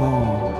off. 0.00 0.56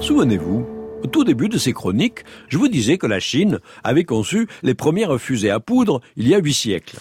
Souvenez-vous, 0.00 0.66
au 1.02 1.06
tout 1.06 1.24
début 1.24 1.48
de 1.48 1.58
ces 1.58 1.72
chroniques, 1.72 2.24
je 2.48 2.58
vous 2.58 2.68
disais 2.68 2.98
que 2.98 3.06
la 3.06 3.20
Chine 3.20 3.58
avait 3.84 4.04
conçu 4.04 4.48
les 4.62 4.74
premières 4.74 5.18
fusées 5.18 5.50
à 5.50 5.60
poudre 5.60 6.00
il 6.16 6.28
y 6.28 6.34
a 6.34 6.38
huit 6.38 6.54
siècles. 6.54 6.96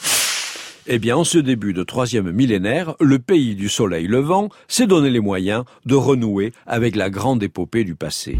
Eh 0.88 1.00
bien, 1.00 1.18
en 1.18 1.24
ce 1.24 1.38
début 1.38 1.74
de 1.74 1.84
troisième 1.84 2.32
millénaire, 2.32 2.96
le 3.00 3.20
pays 3.20 3.56
du 3.56 3.70
soleil 3.70 4.08
levant 4.08 4.50
s'est 4.68 4.88
donné 4.88 5.10
les 5.10 5.20
moyens 5.20 5.64
de 5.86 5.96
renouer 5.96 6.52
avec 6.66 6.96
la 6.96 7.10
grande 7.10 7.44
épopée 7.44 7.84
du 7.84 7.96
passé. 7.96 8.38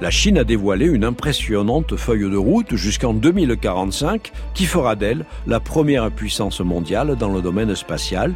La 0.00 0.10
Chine 0.10 0.38
a 0.38 0.44
dévoilé 0.44 0.86
une 0.86 1.02
impressionnante 1.02 1.96
feuille 1.96 2.30
de 2.30 2.36
route 2.36 2.76
jusqu'en 2.76 3.14
2045 3.14 4.30
qui 4.54 4.64
fera 4.64 4.94
d'elle 4.94 5.26
la 5.48 5.58
première 5.58 6.08
puissance 6.12 6.60
mondiale 6.60 7.16
dans 7.16 7.32
le 7.32 7.42
domaine 7.42 7.74
spatial, 7.74 8.34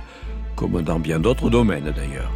comme 0.56 0.82
dans 0.82 0.98
bien 0.98 1.20
d'autres 1.20 1.50
domaines 1.50 1.92
d'ailleurs. 1.94 2.32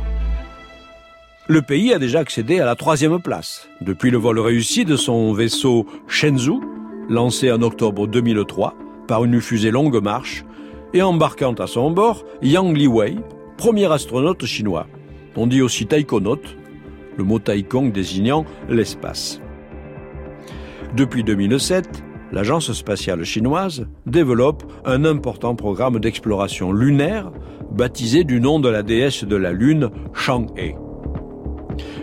Le 1.49 1.61
pays 1.61 1.93
a 1.93 1.99
déjà 1.99 2.21
accédé 2.21 2.61
à 2.61 2.65
la 2.65 2.77
troisième 2.77 3.21
place, 3.21 3.69
depuis 3.81 4.13
le 4.13 4.19
vol 4.19 4.39
réussi 4.39 4.85
de 4.85 4.95
son 4.95 5.33
vaisseau 5.33 5.87
Shenzhou, 6.07 6.63
lancé 7.09 7.51
en 7.51 7.63
octobre 7.63 8.07
2003, 8.07 8.77
par 9.09 9.25
une 9.25 9.41
fusée 9.41 9.73
longue 9.73 10.01
marche 10.01 10.45
et 10.95 11.03
embarquant 11.03 11.55
à 11.55 11.67
son 11.67 11.91
bord 11.91 12.25
Yang 12.43 12.77
Liwei, 12.77 13.17
premier 13.57 13.91
astronaute 13.91 14.47
chinois. 14.47 14.87
On 15.35 15.49
dit 15.49 15.63
aussi 15.63 15.87
taïkonaute, 15.87 16.57
le 17.17 17.25
mot 17.25 17.39
taïkong 17.39 17.93
désignant 17.93 18.45
l'espace. 18.69 19.41
Depuis 20.97 21.25
2007, 21.25 22.03
l'agence 22.33 22.73
spatiale 22.73 23.25
chinoise 23.25 23.87
développe 24.07 24.65
un 24.85 25.05
important 25.05 25.55
programme 25.55 25.99
d'exploration 25.99 26.73
lunaire 26.73 27.31
baptisé 27.71 28.25
du 28.25 28.41
nom 28.41 28.61
de 28.61 28.69
la 28.69 28.83
déesse 28.83 29.25
de 29.25 29.37
la 29.37 29.53
Lune, 29.53 29.91
Chang'e. 30.15 30.75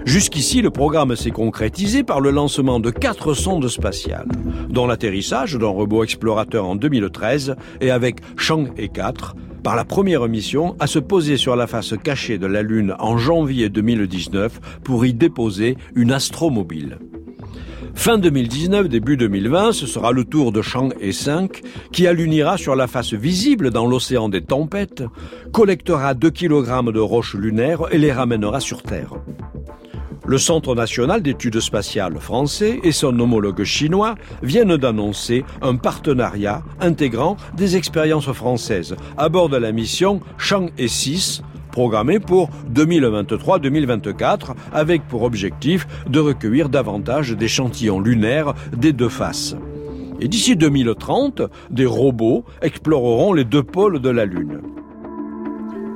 Jusqu'ici, 0.05 0.61
le 0.61 0.69
programme 0.69 1.15
s'est 1.15 1.31
concrétisé 1.31 2.03
par 2.03 2.19
le 2.19 2.29
lancement 2.29 2.79
de 2.79 2.91
quatre 2.91 3.33
sondes 3.33 3.67
spatiales, 3.69 4.27
dont 4.69 4.85
l'atterrissage 4.85 5.57
d'un 5.57 5.67
robot 5.67 6.03
explorateur 6.03 6.67
en 6.67 6.75
2013 6.75 7.55
et 7.81 7.89
avec 7.89 8.17
Chang'e 8.37 8.89
4 8.93 9.35
par 9.63 9.75
la 9.75 9.85
première 9.85 10.27
mission 10.27 10.75
à 10.79 10.87
se 10.87 10.99
poser 10.99 11.37
sur 11.37 11.55
la 11.55 11.67
face 11.67 11.93
cachée 12.03 12.37
de 12.37 12.47
la 12.47 12.61
Lune 12.61 12.95
en 12.99 13.17
janvier 13.17 13.69
2019 13.69 14.59
pour 14.83 15.05
y 15.05 15.13
déposer 15.13 15.77
une 15.95 16.11
astromobile. 16.11 16.99
Fin 17.95 18.17
2019, 18.17 18.89
début 18.89 19.17
2020, 19.17 19.71
ce 19.71 19.85
sera 19.85 20.11
le 20.11 20.25
tour 20.25 20.51
de 20.51 20.61
Chang'e 20.61 21.11
5 21.11 21.61
qui 21.91 22.07
allunira 22.07 22.57
sur 22.57 22.75
la 22.75 22.87
face 22.87 23.13
visible 23.13 23.69
dans 23.69 23.85
l'océan 23.85 24.29
des 24.29 24.41
tempêtes, 24.41 25.03
collectera 25.51 26.13
2 26.13 26.29
kg 26.31 26.91
de 26.91 26.99
roches 26.99 27.35
lunaires 27.35 27.83
et 27.91 27.97
les 27.97 28.11
ramènera 28.11 28.59
sur 28.59 28.81
Terre. 28.81 29.13
Le 30.25 30.37
Centre 30.37 30.73
national 30.73 31.21
d'études 31.21 31.59
spatiales 31.59 32.17
français 32.17 32.79
et 32.83 32.93
son 32.93 33.19
homologue 33.19 33.65
chinois 33.65 34.15
viennent 34.41 34.77
d'annoncer 34.77 35.43
un 35.61 35.75
partenariat 35.75 36.63
intégrant 36.79 37.35
des 37.57 37.75
expériences 37.75 38.31
françaises 38.31 38.95
à 39.17 39.27
bord 39.27 39.49
de 39.49 39.57
la 39.57 39.73
mission 39.73 40.21
Chang'e 40.37 40.87
6 40.87 41.43
programmée 41.73 42.19
pour 42.19 42.49
2023-2024 42.73 44.53
avec 44.71 45.05
pour 45.09 45.23
objectif 45.23 45.87
de 46.07 46.19
recueillir 46.19 46.69
davantage 46.69 47.31
d'échantillons 47.31 47.99
lunaires 47.99 48.53
des 48.77 48.93
deux 48.93 49.09
faces. 49.09 49.57
Et 50.21 50.29
d'ici 50.29 50.55
2030, 50.55 51.41
des 51.69 51.85
robots 51.85 52.45
exploreront 52.61 53.33
les 53.33 53.43
deux 53.43 53.63
pôles 53.63 53.99
de 53.99 54.09
la 54.09 54.23
Lune. 54.23 54.61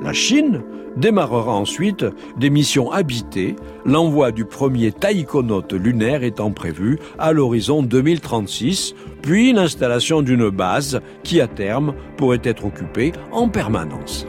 La 0.02 0.12
Chine 0.12 0.62
démarrera 0.98 1.54
ensuite 1.54 2.04
des 2.36 2.50
missions 2.50 2.90
habitées, 2.90 3.56
l'envoi 3.84 4.32
du 4.32 4.44
premier 4.44 4.92
taïkonaute 4.92 5.72
lunaire 5.72 6.22
étant 6.22 6.50
prévu 6.50 6.98
à 7.18 7.32
l'horizon 7.32 7.82
2036, 7.82 8.94
puis 9.22 9.52
l'installation 9.52 10.22
d'une 10.22 10.50
base 10.50 11.00
qui 11.22 11.40
à 11.40 11.46
terme 11.46 11.94
pourrait 12.16 12.40
être 12.44 12.66
occupée 12.66 13.12
en 13.32 13.48
permanence. 13.48 14.26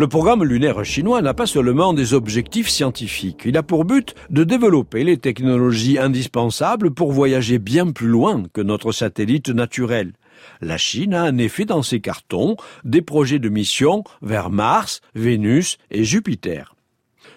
Le 0.00 0.06
programme 0.06 0.44
lunaire 0.44 0.84
chinois 0.84 1.22
n'a 1.22 1.34
pas 1.34 1.46
seulement 1.46 1.92
des 1.92 2.14
objectifs 2.14 2.68
scientifiques, 2.68 3.42
il 3.44 3.56
a 3.56 3.64
pour 3.64 3.84
but 3.84 4.14
de 4.30 4.44
développer 4.44 5.02
les 5.02 5.16
technologies 5.16 5.98
indispensables 5.98 6.92
pour 6.92 7.10
voyager 7.10 7.58
bien 7.58 7.90
plus 7.90 8.06
loin 8.06 8.44
que 8.52 8.60
notre 8.60 8.92
satellite 8.92 9.48
naturel. 9.48 10.12
La 10.60 10.78
Chine 10.78 11.14
a 11.14 11.24
en 11.24 11.38
effet 11.38 11.64
dans 11.64 11.82
ses 11.82 12.00
cartons 12.00 12.56
des 12.84 13.02
projets 13.02 13.38
de 13.38 13.48
mission 13.48 14.04
vers 14.22 14.50
Mars, 14.50 15.00
Vénus 15.14 15.78
et 15.90 16.04
Jupiter. 16.04 16.74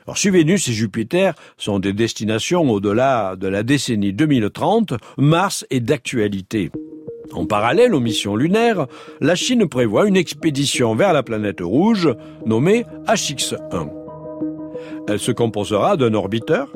Alors, 0.06 0.18
si 0.18 0.30
Vénus 0.30 0.68
et 0.68 0.74
Jupiter 0.74 1.36
sont 1.58 1.80
des 1.80 1.94
destinations 1.94 2.70
au-delà 2.70 3.36
de 3.36 3.48
la 3.48 3.64
décennie 3.64 4.14
2030, 4.14 4.94
Mars 5.18 5.66
est 5.70 5.80
d'actualité. 5.80 6.72
En 7.34 7.46
parallèle 7.46 7.94
aux 7.94 8.00
missions 8.00 8.36
lunaires, 8.36 8.88
la 9.22 9.36
Chine 9.36 9.68
prévoit 9.68 10.08
une 10.08 10.18
expédition 10.18 10.96
vers 10.96 11.14
la 11.14 11.24
planète 11.24 11.62
rouge 11.62 12.10
nommée 12.46 12.86
HX1. 13.08 13.90
Elle 15.08 15.20
se 15.20 15.32
composera 15.32 15.98
d'un 15.98 16.14
orbiteur, 16.14 16.74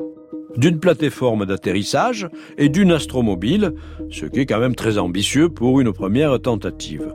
d'une 0.56 0.78
plateforme 0.78 1.46
d'atterrissage 1.46 2.28
et 2.58 2.68
d'une 2.68 2.92
astromobile, 2.92 3.74
ce 4.10 4.26
qui 4.26 4.40
est 4.40 4.46
quand 4.46 4.60
même 4.60 4.74
très 4.74 4.98
ambitieux 4.98 5.48
pour 5.48 5.80
une 5.80 5.92
première 5.92 6.40
tentative. 6.40 7.12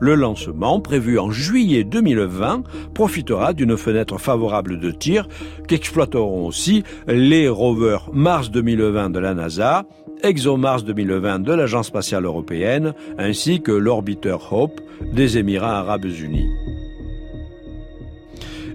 Le 0.00 0.14
lancement, 0.14 0.80
prévu 0.80 1.18
en 1.18 1.30
juillet 1.30 1.84
2020, 1.84 2.62
profitera 2.94 3.52
d'une 3.52 3.76
fenêtre 3.76 4.18
favorable 4.18 4.78
de 4.78 4.90
tir 4.90 5.28
qu'exploiteront 5.68 6.46
aussi 6.46 6.84
les 7.06 7.48
rovers 7.48 8.10
Mars 8.12 8.50
2020 8.50 9.10
de 9.10 9.18
la 9.18 9.34
NASA, 9.34 9.84
ExoMars 10.22 10.82
2020 10.82 11.40
de 11.40 11.52
l'Agence 11.52 11.88
spatiale 11.88 12.24
européenne, 12.24 12.94
ainsi 13.18 13.60
que 13.60 13.72
l'orbiteur 13.72 14.52
Hope 14.52 14.80
des 15.12 15.38
Émirats 15.38 15.78
arabes 15.78 16.06
unis. 16.06 16.48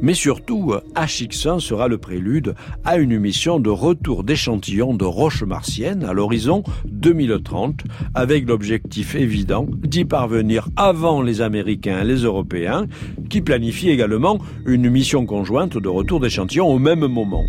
Mais 0.02 0.14
surtout, 0.14 0.74
HX1 0.96 1.60
sera 1.60 1.88
le 1.88 1.98
prélude 1.98 2.56
à 2.86 2.98
une 2.98 3.20
mission 3.20 3.60
de 3.60 3.70
retour 3.70 4.24
d'échantillons 4.24 4.94
de 4.94 5.06
roches 5.06 5.44
martiennes 5.44 6.06
à 6.06 6.14
l'horizon 6.14 6.64
2030, 6.86 7.82
avec 8.16 8.48
l'objectif 8.48 9.16
évident 9.16 9.68
d'y 9.70 10.06
parvenir 10.06 10.70
avant 10.76 11.22
les 11.22 11.42
Américains 11.42 12.02
et 12.02 12.06
les 12.06 12.24
Européens, 12.24 12.88
qui 13.30 13.42
planifient 13.42 13.90
également 13.90 14.40
une 14.66 14.90
mission 14.90 15.26
conjointe 15.26 15.78
de 15.78 15.90
retour 15.90 16.20
d'échantillons 16.20 16.68
au 16.68 16.80
même 16.80 17.06
moment 17.08 17.44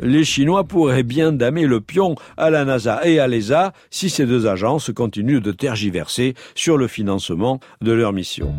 les 0.00 0.24
Chinois 0.24 0.64
pourraient 0.64 1.02
bien 1.02 1.32
damer 1.32 1.66
le 1.66 1.80
pion 1.80 2.14
à 2.36 2.50
la 2.50 2.64
NASA 2.64 3.06
et 3.06 3.18
à 3.18 3.26
l'ESA 3.26 3.72
si 3.90 4.10
ces 4.10 4.26
deux 4.26 4.46
agences 4.46 4.92
continuent 4.92 5.40
de 5.40 5.52
tergiverser 5.52 6.34
sur 6.54 6.76
le 6.76 6.86
financement 6.86 7.60
de 7.80 7.92
leur 7.92 8.12
mission. 8.12 8.54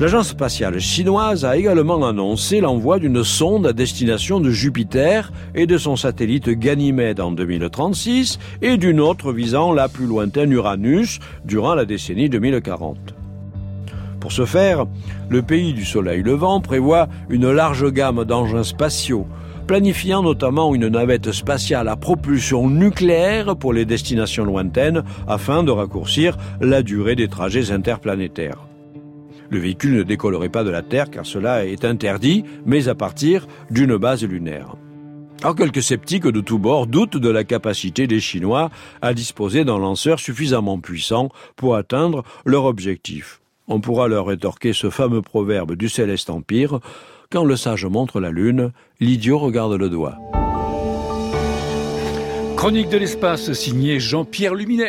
L'agence 0.00 0.28
spatiale 0.28 0.78
chinoise 0.78 1.44
a 1.44 1.56
également 1.56 2.06
annoncé 2.06 2.60
l'envoi 2.60 3.00
d'une 3.00 3.24
sonde 3.24 3.66
à 3.66 3.72
destination 3.72 4.38
de 4.38 4.48
Jupiter 4.48 5.32
et 5.56 5.66
de 5.66 5.76
son 5.76 5.96
satellite 5.96 6.48
Ganymède 6.50 7.18
en 7.18 7.32
2036 7.32 8.38
et 8.62 8.76
d'une 8.76 9.00
autre 9.00 9.32
visant 9.32 9.72
la 9.72 9.88
plus 9.88 10.06
lointaine 10.06 10.52
Uranus 10.52 11.18
durant 11.44 11.74
la 11.74 11.84
décennie 11.84 12.28
2040. 12.28 12.96
Pour 14.20 14.30
ce 14.30 14.44
faire, 14.44 14.86
le 15.28 15.42
pays 15.42 15.72
du 15.72 15.84
soleil 15.84 16.22
levant 16.22 16.60
prévoit 16.60 17.08
une 17.28 17.50
large 17.50 17.90
gamme 17.90 18.24
d'engins 18.24 18.62
spatiaux, 18.62 19.26
planifiant 19.66 20.22
notamment 20.22 20.76
une 20.76 20.86
navette 20.86 21.32
spatiale 21.32 21.88
à 21.88 21.96
propulsion 21.96 22.70
nucléaire 22.70 23.56
pour 23.56 23.72
les 23.72 23.84
destinations 23.84 24.44
lointaines 24.44 25.02
afin 25.26 25.64
de 25.64 25.72
raccourcir 25.72 26.36
la 26.60 26.84
durée 26.84 27.16
des 27.16 27.26
trajets 27.26 27.72
interplanétaires. 27.72 28.67
Le 29.50 29.58
véhicule 29.58 29.96
ne 29.96 30.02
décollerait 30.02 30.48
pas 30.48 30.64
de 30.64 30.70
la 30.70 30.82
Terre 30.82 31.10
car 31.10 31.26
cela 31.26 31.64
est 31.66 31.84
interdit, 31.84 32.44
mais 32.66 32.88
à 32.88 32.94
partir 32.94 33.46
d'une 33.70 33.96
base 33.96 34.24
lunaire. 34.24 34.76
Alors 35.42 35.54
quelques 35.54 35.82
sceptiques 35.82 36.26
de 36.26 36.40
tous 36.40 36.58
bords 36.58 36.86
doutent 36.88 37.16
de 37.16 37.28
la 37.28 37.44
capacité 37.44 38.06
des 38.06 38.18
Chinois 38.18 38.70
à 39.02 39.14
disposer 39.14 39.64
d'un 39.64 39.78
lanceur 39.78 40.18
suffisamment 40.18 40.80
puissant 40.80 41.28
pour 41.54 41.76
atteindre 41.76 42.24
leur 42.44 42.64
objectif. 42.64 43.40
On 43.68 43.80
pourra 43.80 44.08
leur 44.08 44.26
rétorquer 44.26 44.72
ce 44.72 44.90
fameux 44.90 45.22
proverbe 45.22 45.76
du 45.76 45.88
céleste 45.88 46.30
empire 46.30 46.80
quand 47.30 47.44
le 47.44 47.56
sage 47.56 47.84
montre 47.84 48.20
la 48.20 48.30
lune, 48.30 48.72
l'idiot 49.00 49.38
regarde 49.38 49.74
le 49.74 49.90
doigt. 49.90 50.16
Chronique 52.56 52.88
de 52.88 52.96
l'espace 52.96 53.52
signé 53.52 54.00
Jean-Pierre 54.00 54.54
Luminet. 54.54 54.86